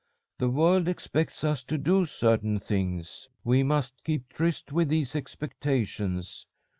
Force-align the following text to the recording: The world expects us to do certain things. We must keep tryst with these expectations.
The 0.39 0.49
world 0.49 0.87
expects 0.87 1.43
us 1.43 1.61
to 1.65 1.77
do 1.77 2.07
certain 2.07 2.59
things. 2.59 3.29
We 3.43 3.61
must 3.61 4.03
keep 4.03 4.29
tryst 4.29 4.71
with 4.71 4.89
these 4.89 5.15
expectations. 5.15 6.47